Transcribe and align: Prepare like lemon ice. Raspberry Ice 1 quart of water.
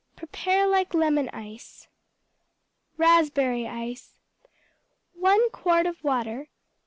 Prepare 0.15 0.65
like 0.65 0.95
lemon 0.95 1.29
ice. 1.29 1.87
Raspberry 2.97 3.67
Ice 3.67 4.17
1 5.13 5.51
quart 5.51 5.85
of 5.85 6.03
water. 6.03 6.49